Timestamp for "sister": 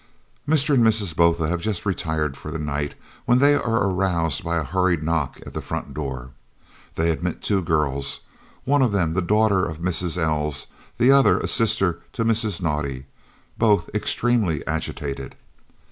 11.47-11.99